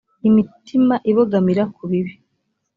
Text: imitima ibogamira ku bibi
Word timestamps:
imitima 0.27 0.95
ibogamira 1.09 1.63
ku 1.75 1.83
bibi 1.89 2.13